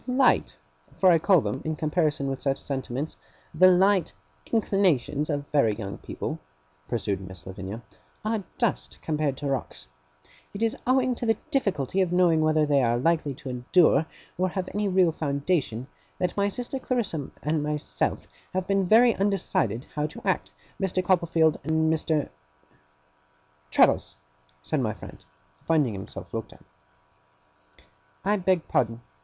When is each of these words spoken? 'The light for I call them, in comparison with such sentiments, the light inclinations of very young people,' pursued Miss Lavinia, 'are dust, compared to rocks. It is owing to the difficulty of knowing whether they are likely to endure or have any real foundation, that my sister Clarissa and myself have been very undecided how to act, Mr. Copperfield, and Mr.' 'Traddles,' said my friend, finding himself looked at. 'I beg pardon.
'The 0.07 0.13
light 0.13 0.55
for 0.97 1.11
I 1.11 1.19
call 1.19 1.41
them, 1.41 1.61
in 1.63 1.75
comparison 1.75 2.25
with 2.27 2.41
such 2.41 2.57
sentiments, 2.57 3.17
the 3.53 3.69
light 3.69 4.11
inclinations 4.51 5.29
of 5.29 5.45
very 5.51 5.75
young 5.75 5.99
people,' 5.99 6.39
pursued 6.87 7.21
Miss 7.21 7.45
Lavinia, 7.45 7.83
'are 8.25 8.43
dust, 8.57 8.97
compared 9.03 9.37
to 9.37 9.45
rocks. 9.45 9.85
It 10.55 10.63
is 10.63 10.75
owing 10.87 11.13
to 11.13 11.27
the 11.27 11.37
difficulty 11.51 12.01
of 12.01 12.11
knowing 12.11 12.41
whether 12.41 12.65
they 12.65 12.81
are 12.81 12.97
likely 12.97 13.35
to 13.35 13.49
endure 13.49 14.07
or 14.39 14.49
have 14.49 14.67
any 14.73 14.87
real 14.87 15.11
foundation, 15.11 15.85
that 16.17 16.35
my 16.35 16.49
sister 16.49 16.79
Clarissa 16.79 17.29
and 17.43 17.61
myself 17.61 18.27
have 18.55 18.65
been 18.65 18.87
very 18.87 19.15
undecided 19.17 19.85
how 19.93 20.07
to 20.07 20.21
act, 20.27 20.49
Mr. 20.81 21.05
Copperfield, 21.05 21.59
and 21.63 21.93
Mr.' 21.93 22.27
'Traddles,' 23.69 24.15
said 24.63 24.79
my 24.79 24.93
friend, 24.93 25.23
finding 25.63 25.93
himself 25.93 26.33
looked 26.33 26.53
at. 26.53 26.63
'I 28.25 28.37
beg 28.37 28.67
pardon. 28.67 29.01